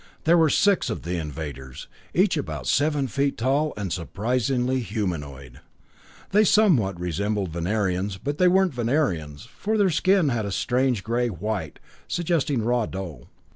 There 0.23 0.35
were 0.35 0.49
six 0.49 0.89
of 0.89 1.03
the 1.03 1.17
invaders, 1.17 1.87
each 2.11 2.35
about 2.35 2.65
seven 2.65 3.07
feet 3.07 3.37
tall, 3.37 3.71
and 3.77 3.93
surprisingly 3.93 4.79
humanoid. 4.79 5.59
They 6.31 6.43
somewhat 6.43 6.99
resembled 6.99 7.51
Venerians, 7.53 8.17
but 8.17 8.39
they 8.39 8.47
weren't 8.47 8.73
Venerians, 8.73 9.45
for 9.45 9.77
their 9.77 9.91
skin 9.91 10.29
was 10.29 10.43
a 10.47 10.51
strange 10.51 11.03
gray 11.03 11.27
white, 11.27 11.77
suggesting 12.07 12.63
raw 12.63 12.87
dough. 12.87 13.27